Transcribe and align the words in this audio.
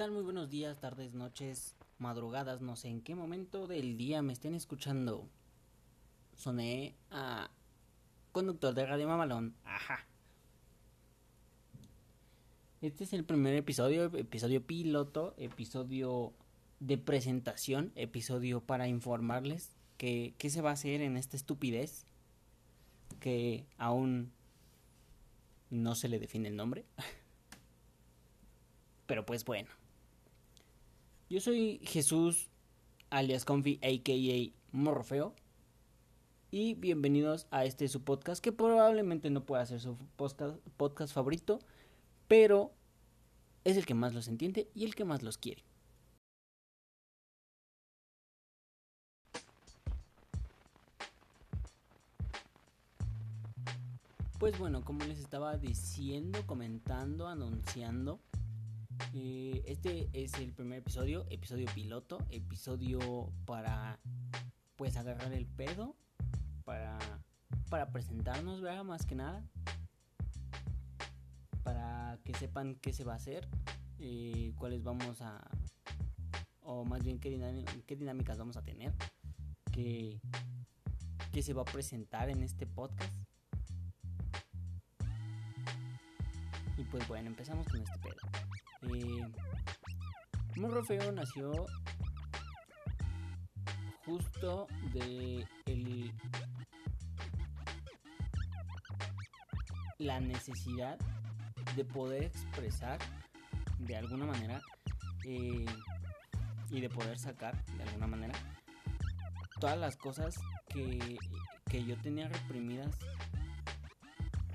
tal? 0.00 0.12
Muy 0.12 0.22
buenos 0.22 0.48
días, 0.48 0.80
tardes, 0.80 1.12
noches, 1.12 1.76
madrugadas, 1.98 2.62
no 2.62 2.74
sé 2.74 2.88
en 2.88 3.02
qué 3.02 3.14
momento 3.14 3.66
del 3.66 3.98
día 3.98 4.22
me 4.22 4.32
estén 4.32 4.54
escuchando. 4.54 5.28
Soné 6.34 6.96
a 7.10 7.50
conductor 8.32 8.72
de 8.72 8.86
Radio 8.86 9.08
Mamalón. 9.08 9.54
Ajá. 9.62 10.06
Este 12.80 13.04
es 13.04 13.12
el 13.12 13.24
primer 13.24 13.54
episodio, 13.54 14.04
episodio 14.16 14.66
piloto, 14.66 15.34
episodio 15.36 16.32
de 16.78 16.96
presentación, 16.96 17.92
episodio 17.94 18.62
para 18.62 18.88
informarles 18.88 19.76
que 19.98 20.32
qué 20.38 20.48
se 20.48 20.62
va 20.62 20.70
a 20.70 20.80
hacer 20.80 21.02
en 21.02 21.18
esta 21.18 21.36
estupidez 21.36 22.06
que 23.18 23.66
aún 23.76 24.32
no 25.68 25.94
se 25.94 26.08
le 26.08 26.18
define 26.18 26.48
el 26.48 26.56
nombre. 26.56 26.86
Pero 29.06 29.26
pues 29.26 29.44
bueno. 29.44 29.68
Yo 31.30 31.38
soy 31.38 31.78
Jesús, 31.84 32.50
alias 33.08 33.44
Confi, 33.44 33.78
a.k.a. 33.84 34.52
Morfeo. 34.76 35.32
Y 36.50 36.74
bienvenidos 36.74 37.46
a 37.52 37.64
este 37.64 37.86
su 37.86 38.02
podcast, 38.02 38.42
que 38.42 38.50
probablemente 38.50 39.30
no 39.30 39.44
pueda 39.44 39.64
ser 39.64 39.78
su 39.78 39.96
podcast, 40.16 40.58
podcast 40.76 41.14
favorito, 41.14 41.60
pero 42.26 42.72
es 43.62 43.76
el 43.76 43.86
que 43.86 43.94
más 43.94 44.12
los 44.12 44.26
entiende 44.26 44.72
y 44.74 44.84
el 44.84 44.96
que 44.96 45.04
más 45.04 45.22
los 45.22 45.38
quiere. 45.38 45.62
Pues 54.40 54.58
bueno, 54.58 54.84
como 54.84 55.04
les 55.04 55.20
estaba 55.20 55.56
diciendo, 55.58 56.44
comentando, 56.44 57.28
anunciando, 57.28 58.18
eh, 59.14 59.62
este 59.66 60.08
es 60.12 60.34
el 60.34 60.52
primer 60.52 60.78
episodio, 60.78 61.26
episodio 61.30 61.66
piloto, 61.74 62.18
episodio 62.30 63.32
para 63.44 63.98
pues 64.76 64.96
agarrar 64.96 65.32
el 65.32 65.46
pedo, 65.46 65.96
para, 66.64 66.98
para 67.68 67.90
presentarnos, 67.90 68.60
¿verdad? 68.60 68.84
Más 68.84 69.04
que 69.06 69.14
nada, 69.14 69.44
para 71.62 72.18
que 72.24 72.34
sepan 72.34 72.76
qué 72.76 72.92
se 72.92 73.04
va 73.04 73.14
a 73.14 73.16
hacer, 73.16 73.48
eh, 73.98 74.52
cuáles 74.56 74.82
vamos 74.82 75.20
a, 75.20 75.46
o 76.62 76.84
más 76.84 77.04
bien 77.04 77.18
qué, 77.18 77.30
dinámicas 77.96 78.38
vamos 78.38 78.56
a 78.56 78.62
tener, 78.62 78.94
qué, 79.72 80.20
qué 81.32 81.42
se 81.42 81.52
va 81.52 81.62
a 81.62 81.66
presentar 81.66 82.30
en 82.30 82.42
este 82.42 82.66
podcast. 82.66 83.29
Pues 86.90 87.06
bueno, 87.08 87.28
empezamos 87.28 87.66
con 87.68 87.80
este 87.80 87.98
pedo. 87.98 88.94
Eh, 88.94 89.26
Morro 90.56 90.84
Feo 90.84 91.12
nació 91.12 91.66
justo 94.04 94.66
de 94.92 95.46
el, 95.66 96.12
la 99.98 100.20
necesidad 100.20 100.98
de 101.76 101.84
poder 101.84 102.24
expresar 102.24 102.98
de 103.78 103.96
alguna 103.96 104.26
manera 104.26 104.60
eh, 105.24 105.66
y 106.70 106.80
de 106.80 106.88
poder 106.88 107.18
sacar 107.18 107.62
de 107.76 107.82
alguna 107.84 108.06
manera 108.06 108.34
todas 109.60 109.78
las 109.78 109.96
cosas 109.96 110.40
que, 110.68 111.18
que 111.66 111.84
yo 111.84 111.96
tenía 111.98 112.28
reprimidas 112.28 112.98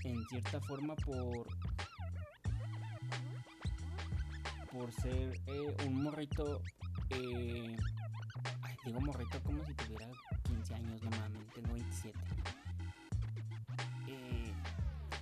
en 0.03 0.25
cierta 0.28 0.59
forma 0.61 0.95
por 0.95 1.47
por 4.76 4.92
ser 4.92 5.40
eh, 5.48 5.76
un 5.86 6.04
morrito, 6.04 6.62
eh, 7.09 7.78
digo 8.86 9.00
morrito 9.00 9.42
como 9.42 9.64
si 9.66 9.73
tuviera 9.73 10.06
15 10.44 10.75
años, 10.75 11.02
no 11.02 11.09
mames, 11.12 11.47
tengo 11.53 11.74
27. 11.74 12.19
Eh, 14.08 14.53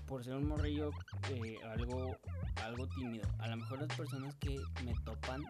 por 0.08 0.24
ser 0.24 0.36
un 0.36 0.48
morrillo 0.48 0.90
eh, 1.30 1.60
algo, 1.72 2.18
algo 2.64 2.88
tímido. 2.88 3.30
A 3.40 3.48
lo 3.48 3.58
mejor 3.58 3.82
las 3.82 3.96
personas 3.96 4.36
que 4.38 4.60
me 4.84 4.94
topan 5.06 5.44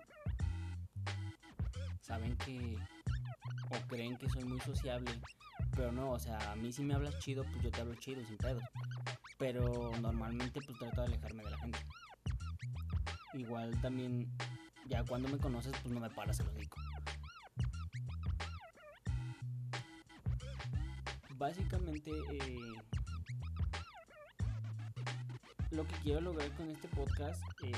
saben 2.01 2.35
que 2.37 2.77
o 3.69 3.87
creen 3.87 4.17
que 4.17 4.29
soy 4.29 4.43
muy 4.43 4.59
sociable, 4.59 5.11
pero 5.75 5.93
no, 5.93 6.11
o 6.11 6.19
sea, 6.19 6.51
a 6.51 6.55
mí 6.57 6.73
si 6.73 6.83
me 6.83 6.93
hablas 6.93 7.17
chido, 7.19 7.45
pues 7.45 7.63
yo 7.63 7.71
te 7.71 7.79
hablo 7.79 7.95
chido, 7.95 8.21
sin 8.25 8.37
pedo. 8.37 8.59
Pero 9.37 9.91
normalmente 10.01 10.59
pues 10.61 10.77
trato 10.77 11.01
de 11.01 11.07
alejarme 11.07 11.43
de 11.43 11.49
la 11.51 11.57
gente. 11.57 11.79
Igual 13.33 13.79
también, 13.81 14.31
ya 14.87 15.03
cuando 15.03 15.27
me 15.29 15.37
conoces, 15.37 15.73
pues 15.81 15.93
no 15.93 15.99
me 15.99 16.09
paras 16.09 16.39
el 16.39 16.47
hocico. 16.47 16.79
Básicamente, 21.37 22.11
eh, 22.11 22.73
lo 25.71 25.87
que 25.87 25.95
quiero 26.03 26.21
lograr 26.21 26.49
con 26.51 26.69
este 26.69 26.87
podcast 26.89 27.43
es, 27.63 27.77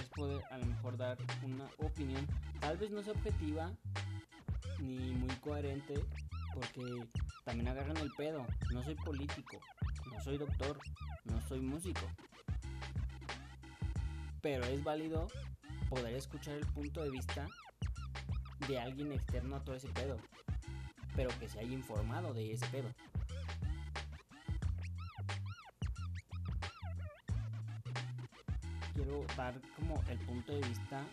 es 0.00 0.08
poder 0.14 0.42
a 0.50 0.58
lo 0.58 0.66
mejor 0.66 0.96
dar 0.96 1.18
una 1.42 1.68
opinión, 1.78 2.26
tal 2.60 2.78
vez 2.78 2.90
no 2.90 3.02
sea 3.02 3.12
objetiva 3.12 3.72
ni 4.78 5.12
muy 5.14 5.34
coherente, 5.36 5.94
porque 6.54 7.08
también 7.44 7.68
agarran 7.68 7.96
el 7.96 8.12
pedo. 8.12 8.46
No 8.72 8.82
soy 8.82 8.94
político, 8.94 9.58
no 10.12 10.20
soy 10.22 10.38
doctor, 10.38 10.78
no 11.24 11.40
soy 11.42 11.60
músico. 11.60 12.06
Pero 14.42 14.64
es 14.64 14.82
válido 14.82 15.28
poder 15.88 16.14
escuchar 16.14 16.54
el 16.56 16.66
punto 16.66 17.02
de 17.02 17.10
vista 17.10 17.46
de 18.66 18.78
alguien 18.78 19.12
externo 19.12 19.56
a 19.56 19.64
todo 19.64 19.76
ese 19.76 19.88
pedo. 19.88 20.16
Pero 21.14 21.30
que 21.38 21.48
se 21.48 21.60
haya 21.60 21.72
informado 21.72 22.34
de 22.34 22.52
ese 22.52 22.66
pedo. 22.66 22.92
Quiero 28.94 29.24
dar 29.36 29.60
como 29.76 30.02
el 30.08 30.18
punto 30.18 30.52
de 30.52 30.68
vista 30.68 31.04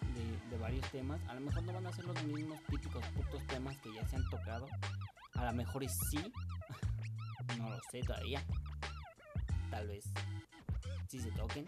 de, 0.49 0.57
varios 0.57 0.89
temas. 0.91 1.21
A 1.27 1.35
lo 1.35 1.41
mejor 1.41 1.63
no 1.63 1.73
van 1.73 1.85
a 1.85 1.93
ser 1.93 2.05
los 2.05 2.23
mismos 2.23 2.59
típicos 2.63 3.05
putos 3.09 3.45
temas 3.45 3.77
que 3.77 3.93
ya 3.93 4.07
se 4.07 4.15
han 4.15 4.27
tocado. 4.29 4.67
A 5.35 5.45
lo 5.45 5.53
mejor 5.53 5.87
sí. 5.87 6.33
no 7.59 7.69
lo 7.69 7.79
sé 7.91 8.01
todavía. 8.01 8.43
Tal 9.69 9.87
vez 9.87 10.11
sí 11.07 11.19
se 11.19 11.31
toquen. 11.31 11.67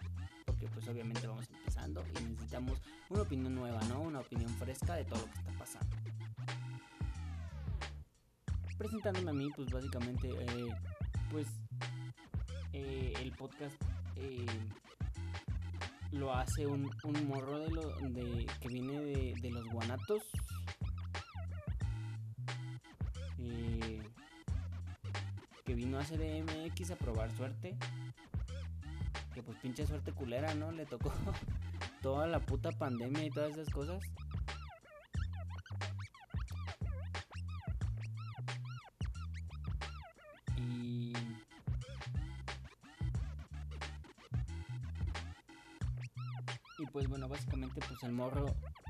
Porque 0.61 0.75
pues 0.75 0.87
obviamente 0.89 1.25
vamos 1.25 1.49
empezando 1.49 2.03
y 2.19 2.23
necesitamos 2.23 2.79
una 3.09 3.23
opinión 3.23 3.55
nueva, 3.55 3.81
¿no? 3.85 4.01
Una 4.01 4.19
opinión 4.19 4.49
fresca 4.59 4.93
de 4.93 5.05
todo 5.05 5.19
lo 5.19 5.25
que 5.25 5.39
está 5.39 5.51
pasando. 5.57 5.97
Presentándome 8.77 9.31
a 9.31 9.33
mí, 9.33 9.49
pues 9.55 9.71
básicamente, 9.71 10.29
eh, 10.29 10.75
pues 11.31 11.47
eh, 12.73 13.11
el 13.21 13.31
podcast 13.31 13.75
eh, 14.17 14.45
lo 16.11 16.31
hace 16.31 16.67
un, 16.67 16.91
un 17.05 17.27
morro 17.27 17.57
de 17.57 17.71
lo, 17.71 17.81
de, 17.99 18.45
que 18.59 18.67
viene 18.67 18.99
de, 19.01 19.33
de 19.41 19.49
los 19.49 19.65
guanatos. 19.67 20.21
Que 25.65 25.73
vino 25.73 25.97
a 25.97 26.03
CDMX 26.03 26.91
a 26.91 26.95
probar 26.97 27.31
suerte. 27.35 27.77
Pues 29.45 29.57
pinche 29.59 29.85
suerte 29.87 30.11
culera, 30.11 30.53
¿no? 30.53 30.71
Le 30.71 30.85
tocó 30.85 31.11
toda 32.01 32.27
la 32.27 32.39
puta 32.39 32.71
pandemia 32.71 33.25
y 33.25 33.29
todas 33.29 33.51
esas 33.51 33.69
cosas. 33.69 34.03
Y... 40.57 41.13
Y 46.77 46.85
pues 46.91 47.07
bueno, 47.07 47.27
básicamente 47.27 47.79
pues 47.87 48.01
el 48.03 48.11
morro 48.11 48.45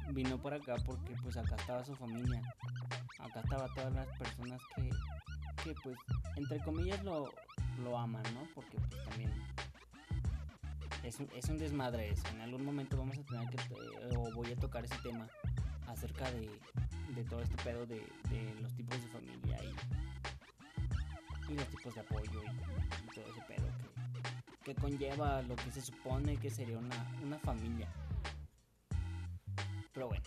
vino 0.10 0.38
por 0.38 0.54
acá 0.54 0.76
porque 0.86 1.14
pues 1.24 1.38
acá 1.38 1.56
estaba 1.56 1.84
su 1.84 1.96
familia. 1.96 2.42
Acá 3.20 3.42
estaba 3.42 3.68
todas 3.76 3.94
las 3.94 4.08
personas 4.18 4.62
que, 4.76 4.90
que 5.64 5.76
pues 5.84 5.98
entre 6.36 6.60
comillas 6.60 7.04
lo, 7.04 7.30
lo 7.84 7.98
aman, 7.98 8.24
¿no? 8.34 8.48
Porque 8.56 8.78
pues 8.78 9.04
también 9.10 9.51
es 11.04 11.20
es 11.36 11.50
un 11.50 11.58
desmadre 11.58 12.10
eso. 12.10 12.28
En 12.30 12.42
algún 12.42 12.64
momento 12.64 12.98
vamos 12.98 13.18
a 13.18 13.24
tener 13.24 13.50
que, 13.50 13.58
eh, 13.58 14.16
o 14.18 14.32
voy 14.34 14.52
a 14.52 14.56
tocar 14.56 14.86
ese 14.86 14.98
tema 15.04 15.28
acerca 15.88 16.32
de, 16.32 16.50
de 17.16 17.24
todo 17.26 17.42
este 17.42 17.56
pedo 17.64 17.86
de, 17.86 18.02
los 18.62 18.74
tipos 18.76 19.02
de 19.02 19.08
familia 19.10 19.58
y, 19.64 21.52
y 21.52 21.56
los 21.56 21.68
tipos 21.68 21.94
de 21.94 22.02
apoyo 22.02 22.42
y, 22.44 23.14
todo 23.14 23.26
ese 23.26 23.42
pedo 23.48 23.68
que, 24.64 24.74
que 24.74 24.76
conlleva 24.80 25.42
lo 25.42 25.56
que 25.56 25.72
se 25.72 25.82
supone 25.82 26.38
que 26.38 26.50
sería 26.50 26.78
una, 26.78 27.20
una 27.24 27.40
familia. 27.40 27.88
Pero 29.94 30.08
bueno. 30.08 30.24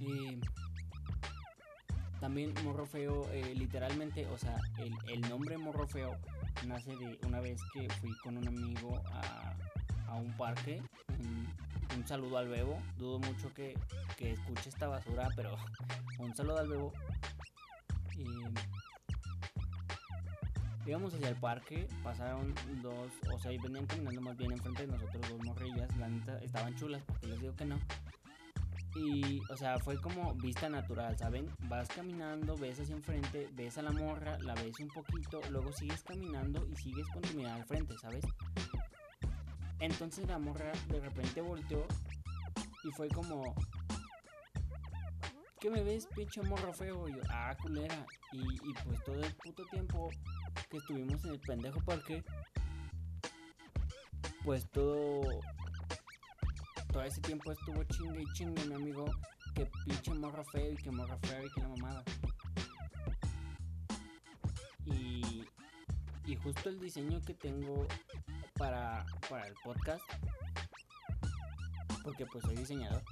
Y 0.00 0.38
también 2.20 2.52
Morro 2.64 2.84
Feo, 2.86 3.26
eh, 3.32 3.54
literalmente, 3.54 4.26
o 4.26 4.36
sea, 4.36 4.56
el, 4.78 4.92
el 5.08 5.20
nombre 5.22 5.56
Morro 5.56 5.86
Feo 5.86 6.18
nace 6.64 6.96
de 6.96 7.18
una 7.26 7.40
vez 7.40 7.60
que 7.72 7.88
fui 8.00 8.16
con 8.18 8.36
un 8.36 8.48
amigo 8.48 9.02
a, 9.12 9.54
a 10.08 10.14
un 10.14 10.32
parque. 10.36 10.82
Un, 11.18 12.06
saludo 12.06 12.38
al 12.38 12.48
bebo. 12.48 12.78
Dudo 12.98 13.18
mucho 13.18 13.52
que, 13.54 13.76
que 14.16 14.32
escuche 14.32 14.68
esta 14.68 14.86
basura, 14.86 15.28
pero 15.34 15.56
un 16.18 16.34
saludo 16.34 16.58
al 16.58 16.68
bebo. 16.68 16.92
Y 18.16 18.26
íbamos 20.86 21.12
hacia 21.14 21.28
el 21.28 21.36
parque, 21.36 21.88
pasaron 22.02 22.54
dos, 22.82 23.10
o 23.32 23.38
sea, 23.38 23.52
y 23.52 23.58
venían 23.58 23.86
caminando 23.86 24.20
más 24.20 24.36
bien 24.36 24.52
enfrente 24.52 24.86
de 24.86 24.92
nosotros 24.92 25.28
dos 25.28 25.44
morrillas, 25.44 25.96
la 25.96 26.08
neta, 26.08 26.38
estaban 26.38 26.76
chulas, 26.76 27.02
porque 27.06 27.26
les 27.26 27.40
digo 27.40 27.54
que 27.56 27.64
no. 27.64 27.78
Y, 28.96 29.42
o 29.50 29.56
sea, 29.56 29.78
fue 29.78 30.00
como 30.00 30.34
vista 30.34 30.70
natural, 30.70 31.18
¿saben? 31.18 31.50
Vas 31.68 31.88
caminando, 31.88 32.56
ves 32.56 32.80
hacia 32.80 32.94
enfrente, 32.94 33.48
ves 33.52 33.76
a 33.76 33.82
la 33.82 33.92
morra, 33.92 34.38
la 34.38 34.54
ves 34.54 34.80
un 34.80 34.88
poquito, 34.88 35.40
luego 35.50 35.70
sigues 35.70 36.02
caminando 36.02 36.66
y 36.72 36.76
sigues 36.76 37.06
con 37.08 37.20
tu 37.20 37.34
mirada 37.34 37.56
al 37.56 37.64
frente, 37.66 37.94
¿sabes? 37.98 38.24
Entonces 39.80 40.26
la 40.26 40.38
morra 40.38 40.72
de 40.88 41.00
repente 41.00 41.42
volteó 41.42 41.86
y 42.84 42.90
fue 42.92 43.08
como, 43.08 43.54
¿qué 45.60 45.68
me 45.68 45.82
ves, 45.82 46.06
pinche 46.14 46.40
morro 46.42 46.72
feo? 46.72 47.06
Y 47.08 47.16
yo, 47.16 47.20
ah, 47.28 47.54
culera. 47.60 48.06
Y, 48.32 48.72
pues 48.84 49.04
todo 49.04 49.22
el 49.22 49.34
puto 49.34 49.64
tiempo 49.66 50.10
que 50.70 50.78
estuvimos 50.78 51.22
en 51.24 51.32
el 51.32 51.40
pendejo 51.40 51.80
parque, 51.80 52.24
pues 54.42 54.70
todo 54.70 55.22
todo 56.96 57.04
ese 57.04 57.20
tiempo 57.20 57.52
estuvo 57.52 57.84
chingue 57.84 58.22
y 58.22 58.32
chingue, 58.32 58.64
mi 58.64 58.74
amigo, 58.74 59.04
que 59.54 59.70
pinche 59.84 60.14
morro 60.14 60.42
feo 60.44 60.72
y 60.72 60.76
que 60.76 60.90
morro 60.90 61.18
feo 61.18 61.44
y 61.44 61.50
que 61.50 61.60
la 61.60 61.68
mamada. 61.68 62.02
Y, 64.86 65.44
y 66.24 66.36
justo 66.36 66.70
el 66.70 66.80
diseño 66.80 67.20
que 67.20 67.34
tengo 67.34 67.86
para, 68.56 69.04
para 69.28 69.46
el 69.46 69.52
podcast, 69.62 70.02
porque 72.02 72.24
pues 72.24 72.42
soy 72.44 72.56
diseñador, 72.56 73.02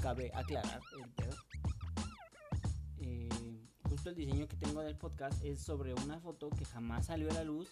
cabe 0.00 0.32
aclarar 0.34 0.80
el 0.98 1.10
pedo. 1.10 1.36
Eh, 3.00 3.68
justo 3.82 4.08
el 4.08 4.14
diseño 4.14 4.48
que 4.48 4.56
tengo 4.56 4.80
del 4.80 4.96
podcast 4.96 5.44
es 5.44 5.60
sobre 5.60 5.92
una 5.92 6.20
foto 6.20 6.48
que 6.48 6.64
jamás 6.64 7.04
salió 7.04 7.30
a 7.32 7.34
la 7.34 7.44
luz, 7.44 7.68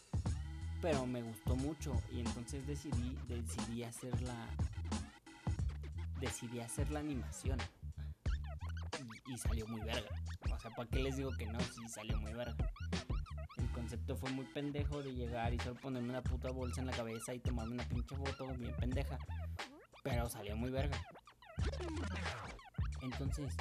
pero 0.83 1.07
me 1.07 1.23
gustó 1.23 1.57
mucho 1.57 1.95
y 2.13 2.21
entonces 2.21 2.67
decidí, 2.67 3.17
decidí 3.29 3.83
hacerla 3.83 4.47
decidí 6.23 6.61
hacer 6.61 6.89
la 6.91 7.01
animación. 7.01 7.59
Y, 9.27 9.37
salió 9.37 9.67
muy 9.67 9.81
verga. 9.81 10.09
O 10.53 10.59
sea, 10.59 10.71
¿para 10.71 10.89
qué 10.89 11.01
les 11.01 11.17
digo 11.17 11.33
que 11.37 11.47
no? 11.47 11.59
Sí, 11.61 11.89
salió 11.89 12.17
muy 12.19 12.33
verga. 12.33 12.71
El 13.59 13.69
concepto 13.73 14.17
fue 14.17 14.31
muy 14.31 14.45
pendejo 14.47 15.03
de 15.03 15.13
llegar 15.15 15.53
y 15.53 15.59
solo 15.59 15.75
ponerme 15.81 16.11
una 16.11 16.23
puta 16.23 16.51
bolsa 16.51 16.81
en 16.81 16.87
la 16.87 16.93
cabeza 16.93 17.35
y 17.35 17.41
tomarme 17.41 17.75
una 17.75 17.89
pinche 17.89 18.17
foto 18.17 18.47
bien 18.55 18.75
pendeja. 18.77 19.19
Pero 20.05 20.29
salió 20.29 20.57
muy 20.57 20.71
verga. 20.71 20.97
Entonces, 23.03 23.57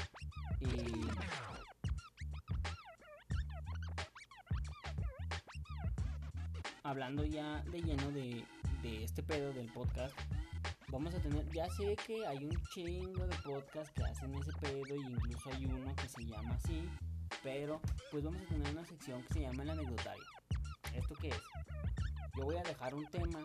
hablando 6.83 7.25
ya 7.25 7.63
de 7.71 7.81
lleno 7.81 8.11
de, 8.11 8.45
de 8.83 9.03
este 9.03 9.23
pedo 9.23 9.51
del 9.51 9.71
podcast, 9.71 10.15
vamos 10.91 11.15
a 11.15 11.19
tener, 11.19 11.49
ya 11.51 11.69
sé 11.69 11.95
que 12.05 12.27
hay 12.27 12.43
un 12.43 12.61
chingo 12.73 13.25
de 13.25 13.35
podcasts 13.37 13.91
que 13.95 14.03
hacen 14.03 14.35
ese 14.35 14.51
pedo 14.59 14.95
y 14.95 14.99
incluso 14.99 15.49
hay 15.49 15.65
uno 15.65 15.95
que 15.95 16.09
se 16.09 16.25
llama 16.25 16.53
así, 16.55 16.87
pero 17.41 17.81
pues 18.11 18.23
vamos 18.23 18.41
a 18.41 18.45
tener 18.45 18.71
una 18.71 18.85
sección 18.85 19.23
que 19.23 19.33
se 19.35 19.41
llama 19.41 19.63
el 19.63 19.69
anecdotario. 19.69 20.23
¿Esto 20.93 21.15
qué 21.15 21.29
es? 21.29 21.41
Yo 22.37 22.43
voy 22.43 22.57
a 22.57 22.63
dejar 22.63 22.93
un 22.93 23.05
tema, 23.07 23.39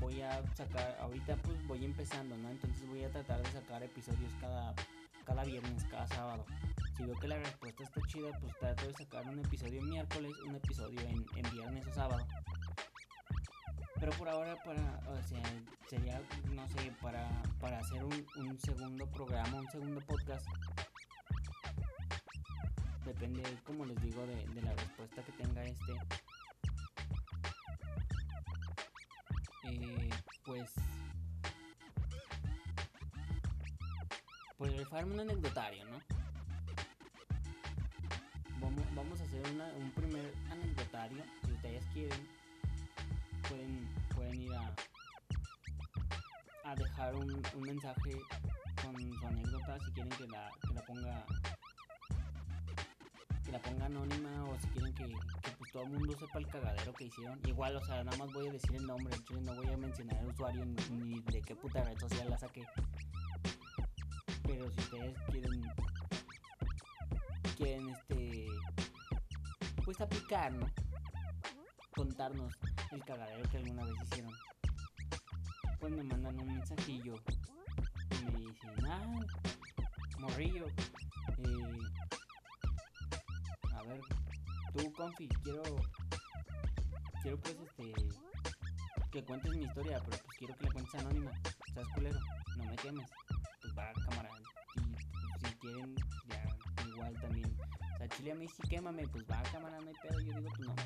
voy 0.00 0.22
a 0.22 0.42
sacar, 0.54 0.96
ahorita 1.00 1.36
pues 1.36 1.66
voy 1.66 1.84
empezando, 1.84 2.36
¿no? 2.38 2.48
Entonces 2.50 2.88
voy 2.88 3.04
a 3.04 3.10
tratar 3.10 3.42
de 3.42 3.52
sacar 3.52 3.82
episodios 3.82 4.32
cada, 4.40 4.74
cada 5.24 5.44
viernes, 5.44 5.84
cada 5.84 6.06
sábado. 6.08 6.46
Si 6.96 7.04
veo 7.04 7.18
que 7.18 7.28
la 7.28 7.38
respuesta 7.38 7.82
está 7.82 8.00
chida, 8.06 8.30
pues 8.40 8.56
trato 8.58 8.86
de 8.86 8.94
sacar 8.94 9.28
un 9.28 9.38
episodio 9.40 9.80
en 9.80 9.90
miércoles, 9.90 10.32
un 10.46 10.54
episodio 10.54 11.00
en, 11.00 11.26
en 11.36 11.50
viernes 11.52 11.86
o 11.88 11.92
sábado. 11.92 12.26
Pero 14.04 14.18
por 14.18 14.28
ahora 14.28 14.54
para, 14.62 15.00
o 15.08 15.22
sea, 15.22 15.42
sería, 15.88 16.20
no 16.52 16.68
sé, 16.68 16.92
para, 17.00 17.26
para 17.58 17.78
hacer 17.78 18.04
un, 18.04 18.26
un 18.36 18.60
segundo 18.60 19.06
programa, 19.06 19.60
un 19.60 19.70
segundo 19.70 19.98
podcast. 20.02 20.46
Depende, 23.06 23.42
como 23.64 23.86
les 23.86 23.98
digo, 24.02 24.26
de, 24.26 24.60
la 24.60 24.74
respuesta 24.74 25.22
que 25.22 25.32
tenga 25.32 25.64
este. 25.64 25.92
Eh, 29.70 30.10
pues 30.44 30.70
pues 34.58 34.76
rifarme 34.76 35.14
un 35.14 35.20
anecdotario, 35.20 35.82
¿no? 35.86 35.98
Vamos, 38.60 38.84
vamos 38.94 39.18
a 39.22 39.24
hacer 39.24 39.42
una, 39.54 39.66
un 39.72 39.90
primer 39.92 40.34
anecdotario, 40.50 41.24
si 41.46 41.52
ustedes 41.52 41.86
quieren 41.94 42.44
pueden, 43.48 43.83
a, 46.64 46.74
dejar 46.74 47.14
un, 47.14 47.42
mensaje 47.60 48.12
con 48.82 48.96
su 48.96 49.26
anécdota 49.26 49.78
si 49.84 49.92
quieren 49.92 50.12
que 50.16 50.26
la, 50.26 50.50
que 50.66 50.74
la 50.74 50.82
ponga 50.82 51.26
que 53.44 53.52
la 53.52 53.58
ponga 53.60 53.86
anónima 53.86 54.44
o 54.44 54.58
si 54.58 54.66
quieren 54.68 54.94
que, 54.94 55.06
que 55.06 55.50
pues 55.58 55.70
todo 55.72 55.84
el 55.84 55.90
mundo 55.90 56.16
sepa 56.18 56.38
el 56.38 56.46
cagadero 56.48 56.92
que 56.94 57.04
hicieron. 57.04 57.38
Igual, 57.44 57.76
o 57.76 57.84
sea, 57.84 58.02
nada 58.02 58.16
más 58.16 58.32
voy 58.32 58.48
a 58.48 58.52
decir 58.52 58.74
el 58.74 58.86
nombre, 58.86 59.14
no 59.42 59.54
voy 59.54 59.68
a 59.68 59.76
mencionar 59.76 60.16
el 60.22 60.28
usuario 60.28 60.64
ni, 60.64 61.20
de 61.20 61.42
qué 61.42 61.54
puta 61.54 61.84
red 61.84 61.98
social 61.98 62.30
la 62.30 62.38
saqué. 62.38 62.66
Pero 64.42 64.70
si 64.70 64.80
ustedes 64.80 65.16
quieren 65.30 65.62
quieren 67.56 67.88
este 67.90 68.46
pues 69.84 70.00
aplicar, 70.00 70.52
¿no? 70.52 70.66
Contarnos 71.94 72.54
el 72.94 73.04
cagadero 73.04 73.50
que 73.50 73.56
alguna 73.56 73.84
vez 73.84 73.94
hicieron. 74.04 74.32
Pues 75.80 75.92
me 75.92 76.04
mandan 76.04 76.40
un 76.40 76.46
mensajillo 76.46 77.14
y 78.10 78.24
me 78.24 78.38
dicen, 78.38 78.86
ah, 78.86 79.20
morrillo, 80.18 80.66
eh, 80.68 81.78
a 83.72 83.82
ver, 83.82 84.00
tú 84.72 84.92
confi, 84.92 85.28
quiero, 85.42 85.62
quiero 87.22 87.40
pues 87.40 87.56
este, 87.66 87.92
que 89.10 89.24
cuentes 89.24 89.52
mi 89.54 89.64
historia, 89.64 90.00
pero 90.04 90.16
pues 90.24 90.38
quiero 90.38 90.56
que 90.56 90.64
la 90.64 90.72
cuentes 90.72 90.94
anónima, 90.94 91.32
¿sabes 91.74 91.88
culero? 91.94 92.20
No 92.56 92.64
me 92.64 92.76
quemes, 92.76 93.10
pues 93.60 93.76
va 93.76 93.92
cámara, 94.08 94.30
y 94.76 94.80
pues, 94.80 95.50
si 95.50 95.58
quieren, 95.58 95.94
ya 96.28 96.86
igual 96.86 97.14
también, 97.20 97.56
o 97.94 97.98
sea, 97.98 98.08
chile 98.08 98.32
a 98.32 98.34
mí 98.36 98.46
sí 98.48 98.62
quémame, 98.68 99.06
pues 99.08 99.24
va 99.24 99.42
cámara, 99.50 99.80
no 99.80 99.88
hay 99.88 99.94
pedo, 100.00 100.20
yo 100.20 100.32
digo 100.38 100.50
tu 100.56 100.62
nombre 100.62 100.84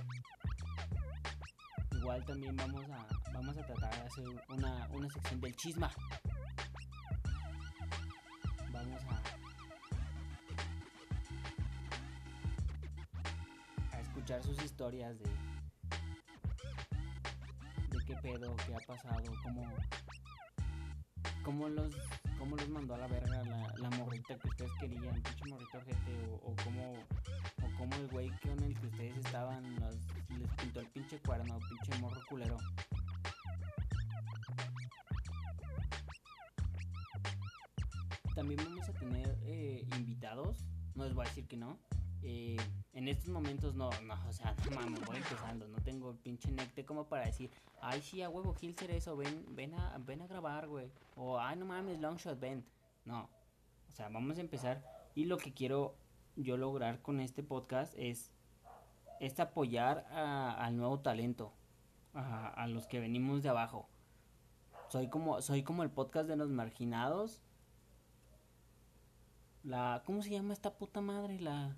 también 2.17 2.57
vamos 2.57 2.85
a, 2.91 3.07
vamos 3.33 3.57
a 3.59 3.67
tratar 3.67 3.95
de 3.95 4.07
hacer 4.07 4.25
una, 4.49 4.89
una 4.93 5.11
sección 5.11 5.41
del 5.41 5.55
chisma. 5.57 5.91
Vamos 8.73 9.03
a, 13.93 14.01
escuchar 14.01 14.43
sus 14.43 14.63
historias 14.63 15.19
de, 15.19 15.27
de 17.91 18.05
qué 18.07 18.17
pedo, 18.17 18.57
qué 18.57 18.75
ha 18.75 18.81
pasado, 18.87 19.23
cómo, 19.43 19.69
cómo 21.45 21.69
los 21.69 21.95
cómo 22.39 22.57
los 22.57 22.69
mandó 22.69 22.95
a 22.95 22.99
la 22.99 23.07
verga 23.09 23.43
la, 23.77 23.91
morrita 23.91 24.39
que 24.39 24.49
ustedes 24.49 24.73
querían, 24.81 25.15
pinche 25.23 25.45
morrito 25.47 25.81
gente, 25.83 26.29
o, 26.43 26.55
cómo 26.65 26.95
cómo 27.79 27.95
el 27.95 28.09
güey 28.09 28.31
con 28.41 28.63
el 28.65 28.75
que 28.79 28.87
ustedes 28.87 29.17
estaban 29.19 29.63
les 30.39 30.51
pintó 30.57 30.81
el 30.81 30.87
pinche 30.89 31.19
cuerno, 31.21 31.59
pinche 31.69 32.01
morro 32.01 32.21
culero. 32.29 32.57
También 38.35 38.61
vamos 38.65 38.89
a 38.89 38.93
tener 38.93 39.39
eh, 39.43 39.87
invitados, 39.97 40.65
no 40.95 41.05
les 41.05 41.15
voy 41.15 41.25
a 41.25 41.29
decir 41.29 41.47
que 41.47 41.57
no. 41.57 41.79
Eh, 42.23 42.57
en 42.93 43.09
estos 43.09 43.29
momentos 43.29 43.75
no, 43.75 43.91
no, 44.03 44.15
o 44.29 44.33
sea, 44.33 44.55
no 44.65 44.77
mames, 44.77 45.01
voy 45.07 45.17
empezando, 45.17 45.69
no 45.69 45.79
tengo 45.79 46.17
pinche 46.17 46.51
necte 46.51 46.85
como 46.85 47.09
para 47.09 47.27
decir, 47.27 47.51
ay 47.81 48.03
sí, 48.03 48.23
a 48.23 48.29
huevo, 48.29 48.57
Hilser 48.61 48.91
eso, 48.91 49.17
ven, 49.17 49.45
ven 49.51 49.75
a, 49.75 49.99
ven 49.99 50.23
a 50.23 50.27
grabar, 50.27 50.67
güey. 50.67 50.91
O 51.15 51.39
ay 51.39 51.57
no 51.57 51.65
mames, 51.65 52.01
Longshot, 52.01 52.39
ven. 52.39 52.65
No. 53.05 53.29
O 53.89 53.93
sea, 53.93 54.09
vamos 54.09 54.39
a 54.39 54.41
empezar. 54.41 54.85
Y 55.15 55.25
lo 55.25 55.39
que 55.39 55.53
quiero 55.53 55.97
yo 56.39 56.57
lograr 56.57 57.03
con 57.03 57.21
este 57.21 57.43
podcast 57.43 57.93
es, 57.97 58.33
es 59.21 59.39
apoyar 59.41 60.07
al 60.13 60.77
nuevo 60.77 61.01
talento, 61.01 61.53
a, 62.15 62.49
a, 62.49 62.67
los 62.69 62.87
que 62.87 63.01
venimos 63.01 63.43
de 63.43 63.49
abajo. 63.49 63.89
Soy 64.89 65.09
como, 65.09 65.43
soy 65.43 65.63
como 65.63 65.83
el 65.83 65.91
podcast 65.91 66.29
de 66.29 66.37
los 66.37 66.51
marginados. 66.51 67.43
La, 69.65 70.03
¿cómo 70.07 70.23
se 70.23 70.31
llama 70.31 70.55
esta 70.55 70.79
puta 70.79 71.01
madre? 71.01 71.41
La, 71.41 71.77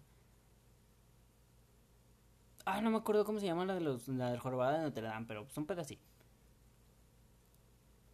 Ah, 2.67 2.81
no 2.83 2.91
me 2.91 2.99
acuerdo 2.99 3.25
cómo 3.25 3.41
se 3.41 3.47
llama 3.47 3.65
la 3.65 3.75
de 3.75 3.81
los 3.81 4.07
la 4.07 4.31
del 4.31 4.39
jorobado 4.39 4.77
de 4.77 4.83
Notre 4.83 5.03
Dame, 5.03 5.27
pero 5.27 5.49
son 5.49 5.67
pedazos 5.67 5.97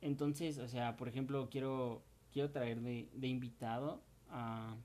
Entonces, 0.00 0.58
o 0.58 0.68
sea, 0.68 0.96
por 0.96 1.08
ejemplo, 1.08 1.48
quiero 1.50 2.02
quiero 2.32 2.50
traer 2.50 2.80
de 2.80 3.26
invitado 3.26 4.02
a 4.30 4.76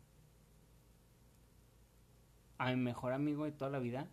a 2.62 2.70
mi 2.70 2.76
mejor 2.76 3.12
amigo 3.14 3.46
de 3.46 3.52
toda 3.52 3.72
la 3.72 3.80
vida. 3.80 4.08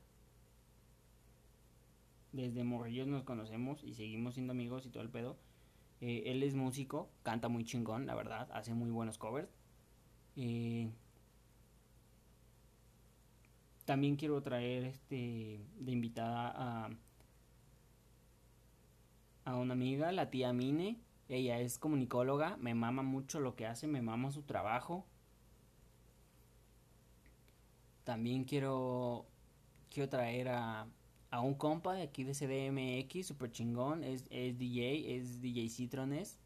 Desde 2.32 2.64
morrillos 2.64 3.06
nos 3.06 3.22
conocemos 3.24 3.84
y 3.84 3.92
seguimos 3.92 4.34
siendo 4.34 4.52
amigos 4.52 4.86
y 4.86 4.90
todo 4.90 5.02
el 5.02 5.10
pedo. 5.10 5.36
Eh, 6.00 6.22
él 6.26 6.42
es 6.42 6.54
músico, 6.54 7.10
canta 7.22 7.48
muy 7.48 7.64
chingón, 7.64 8.06
la 8.06 8.14
verdad, 8.14 8.48
hace 8.52 8.72
muy 8.72 8.90
buenos 8.90 9.18
covers. 9.18 9.50
Eh, 10.36 10.90
también 13.84 14.16
quiero 14.16 14.42
traer 14.42 14.84
este 14.84 15.60
de 15.80 15.92
invitada 15.92 16.52
a, 16.56 16.90
a 19.44 19.56
una 19.56 19.74
amiga, 19.74 20.10
la 20.10 20.30
tía 20.30 20.54
Mine. 20.54 21.02
Ella 21.28 21.60
es 21.60 21.78
comunicóloga, 21.78 22.56
me 22.56 22.74
mama 22.74 23.02
mucho 23.02 23.40
lo 23.40 23.56
que 23.56 23.66
hace, 23.66 23.88
me 23.88 24.00
mama 24.00 24.30
su 24.30 24.42
trabajo. 24.42 25.06
También 28.08 28.44
quiero 28.44 29.26
quiero 29.90 30.08
traer 30.08 30.48
a, 30.48 30.86
a 31.30 31.40
un 31.42 31.52
compa 31.52 31.92
de 31.92 32.00
aquí 32.00 32.24
de 32.24 32.32
CDMX, 32.32 33.26
super 33.26 33.52
chingón, 33.52 34.02
es, 34.02 34.24
es 34.30 34.56
DJ, 34.56 35.14
es 35.14 35.42
DJ 35.42 35.68
Citrones. 35.68 36.40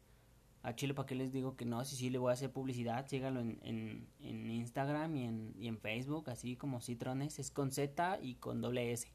A 0.61 0.75
Chile, 0.75 0.93
¿para 0.93 1.05
qué 1.05 1.15
les 1.15 1.31
digo 1.31 1.55
que 1.55 1.63
no? 1.63 1.85
Si 1.85 1.95
sí, 1.95 2.09
le 2.09 2.17
voy 2.17 2.31
a 2.31 2.33
hacer 2.33 2.51
publicidad, 2.51 3.07
síganlo 3.07 3.39
en, 3.39 3.59
en, 3.63 4.05
en 4.19 4.51
Instagram 4.51 5.15
y 5.15 5.23
en, 5.23 5.53
y 5.57 5.69
en, 5.69 5.77
Facebook, 5.77 6.29
así 6.29 6.57
como 6.57 6.81
Citrones, 6.81 7.39
es 7.39 7.49
con 7.49 7.71
Z 7.71 8.19
y 8.21 8.35
con 8.35 8.59
doble 8.59 8.91
S. 8.91 9.07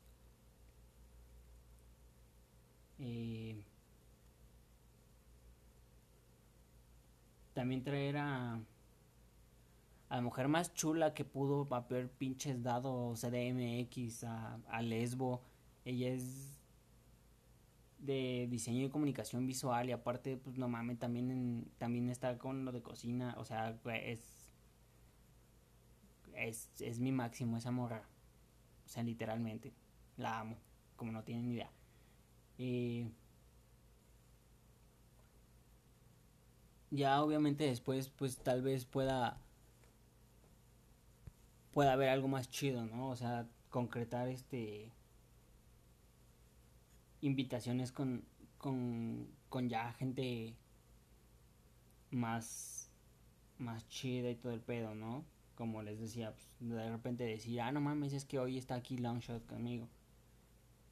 Eh, 2.98 3.62
también 7.52 7.82
traer 7.82 8.16
a 8.16 8.58
a 10.08 10.16
la 10.16 10.22
mujer 10.22 10.48
más 10.48 10.72
chula 10.74 11.14
que 11.14 11.24
pudo 11.24 11.66
haber 11.74 12.10
pinches 12.10 12.62
dado 12.62 13.14
CDMX 13.14 14.24
a, 14.24 14.58
a 14.68 14.82
Lesbo. 14.82 15.42
Ella 15.84 16.08
es 16.08 16.58
de 17.98 18.46
diseño 18.50 18.86
y 18.86 18.88
comunicación 18.90 19.46
visual 19.46 19.88
y 19.88 19.92
aparte, 19.92 20.36
pues 20.36 20.56
no 20.56 20.68
mames, 20.68 20.98
también, 20.98 21.70
también 21.78 22.08
está 22.08 22.38
con 22.38 22.64
lo 22.64 22.72
de 22.72 22.82
cocina. 22.82 23.34
O 23.38 23.44
sea, 23.44 23.78
es, 24.04 24.50
es, 26.34 26.68
es 26.80 27.00
mi 27.00 27.12
máximo 27.12 27.58
esa 27.58 27.70
morra. 27.70 28.02
O 28.86 28.88
sea, 28.88 29.02
literalmente. 29.02 29.72
La 30.16 30.40
amo, 30.40 30.56
como 30.96 31.12
no 31.12 31.22
tienen 31.22 31.52
idea. 31.52 31.70
Eh, 32.58 33.08
ya 36.90 37.22
obviamente 37.22 37.64
después, 37.64 38.08
pues 38.08 38.38
tal 38.38 38.62
vez 38.62 38.84
pueda 38.84 39.38
pueda 41.72 41.92
haber 41.92 42.08
algo 42.08 42.28
más 42.28 42.48
chido, 42.48 42.86
¿no? 42.86 43.08
O 43.08 43.16
sea, 43.16 43.46
concretar 43.70 44.28
este 44.28 44.92
invitaciones 47.20 47.92
con, 47.92 48.24
con, 48.58 49.28
con 49.48 49.68
ya 49.68 49.92
gente 49.94 50.54
más 52.10 52.78
más 53.58 53.88
chida 53.88 54.30
y 54.30 54.36
todo 54.36 54.52
el 54.52 54.60
pedo, 54.60 54.94
¿no? 54.94 55.24
Como 55.54 55.82
les 55.82 55.98
decía, 55.98 56.32
pues, 56.32 56.56
de 56.60 56.90
repente 56.90 57.24
decir, 57.24 57.60
ah, 57.60 57.72
no 57.72 57.80
mames, 57.80 58.12
es 58.12 58.24
que 58.24 58.38
hoy 58.38 58.56
está 58.56 58.76
aquí 58.76 58.96
Longshot 58.96 59.46
conmigo. 59.46 59.88